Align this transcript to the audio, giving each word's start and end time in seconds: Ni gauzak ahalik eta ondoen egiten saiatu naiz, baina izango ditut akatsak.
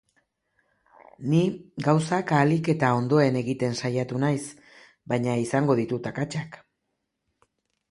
Ni 1.33 1.41
gauzak 1.87 2.33
ahalik 2.37 2.71
eta 2.73 2.89
ondoen 3.01 3.37
egiten 3.43 3.77
saiatu 3.83 4.23
naiz, 4.25 4.41
baina 5.15 5.39
izango 5.45 5.79
ditut 5.83 6.13
akatsak. 6.15 6.61